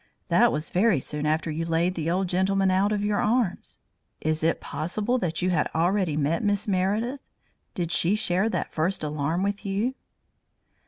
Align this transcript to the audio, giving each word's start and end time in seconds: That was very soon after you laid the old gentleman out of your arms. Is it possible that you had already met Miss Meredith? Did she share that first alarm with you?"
That 0.29 0.51
was 0.51 0.71
very 0.71 0.99
soon 0.99 1.27
after 1.27 1.51
you 1.51 1.63
laid 1.63 1.93
the 1.93 2.09
old 2.09 2.27
gentleman 2.27 2.71
out 2.71 2.91
of 2.91 3.03
your 3.05 3.21
arms. 3.21 3.77
Is 4.19 4.43
it 4.43 4.59
possible 4.59 5.19
that 5.19 5.43
you 5.43 5.51
had 5.51 5.69
already 5.75 6.17
met 6.17 6.43
Miss 6.43 6.67
Meredith? 6.67 7.19
Did 7.75 7.91
she 7.91 8.15
share 8.15 8.49
that 8.49 8.73
first 8.73 9.03
alarm 9.03 9.43
with 9.43 9.63
you?" 9.63 9.93